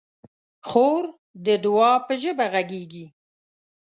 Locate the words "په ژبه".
2.05-2.45